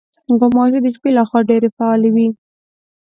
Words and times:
غوماشې 0.39 0.79
د 0.81 0.87
شپې 0.95 1.09
له 1.17 1.23
خوا 1.29 1.39
ډېرې 1.49 1.69
فعالې 1.77 2.09
وي. 2.15 2.27